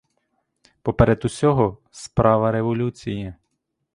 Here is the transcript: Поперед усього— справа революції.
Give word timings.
Поперед 0.83 1.25
усього— 1.25 1.77
справа 1.91 2.51
революції. 2.51 3.33